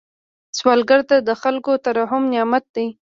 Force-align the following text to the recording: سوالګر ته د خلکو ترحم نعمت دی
سوالګر 0.57 1.01
ته 1.09 1.15
د 1.27 1.29
خلکو 1.41 1.71
ترحم 1.85 2.23
نعمت 2.33 2.65
دی 2.75 2.87